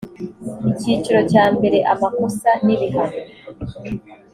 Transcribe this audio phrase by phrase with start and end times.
[0.71, 3.17] icyiciro cya mbere amakosa n ibihano